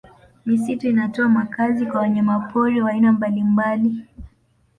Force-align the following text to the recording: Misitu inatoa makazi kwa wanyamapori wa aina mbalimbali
Misitu 0.45 0.87
inatoa 0.89 1.29
makazi 1.29 1.85
kwa 1.85 2.01
wanyamapori 2.01 2.81
wa 2.81 2.91
aina 2.91 3.11
mbalimbali 3.11 4.05